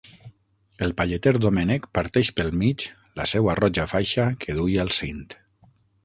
El 0.85 0.91
palleter 1.01 1.33
Doménech 1.41 1.83
parteix 1.97 2.31
pel 2.39 2.49
mig 2.61 2.85
la 3.19 3.25
seua 3.33 3.55
roja 3.59 3.85
faixa 3.91 4.25
que 4.45 4.57
duia 4.61 4.81
al 4.85 4.91
cint. 5.01 5.21